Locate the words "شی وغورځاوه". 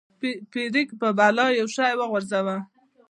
1.75-2.55